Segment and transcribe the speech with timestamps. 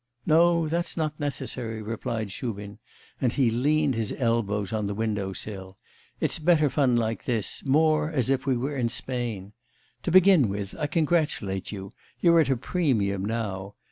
[0.25, 2.79] 'No, that's not necessary,' replied Shubin,
[3.21, 5.77] and he leaned his elbows on the window sill,
[6.19, 9.53] 'it's better fun like this, more as if we were in Spain.
[10.01, 13.75] To begin with, I congratulate you, you're at a premium now.